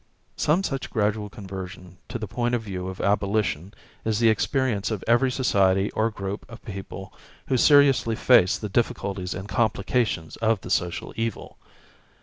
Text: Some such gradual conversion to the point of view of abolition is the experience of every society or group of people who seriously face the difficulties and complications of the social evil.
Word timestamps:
Some 0.35 0.63
such 0.63 0.89
gradual 0.89 1.29
conversion 1.29 1.99
to 2.09 2.17
the 2.17 2.25
point 2.27 2.55
of 2.55 2.63
view 2.63 2.87
of 2.87 2.99
abolition 2.99 3.71
is 4.03 4.17
the 4.17 4.29
experience 4.29 4.89
of 4.89 5.03
every 5.05 5.29
society 5.29 5.91
or 5.91 6.09
group 6.09 6.43
of 6.49 6.65
people 6.65 7.13
who 7.49 7.55
seriously 7.55 8.15
face 8.15 8.57
the 8.57 8.67
difficulties 8.67 9.35
and 9.35 9.47
complications 9.47 10.37
of 10.37 10.61
the 10.61 10.71
social 10.71 11.13
evil. 11.15 11.59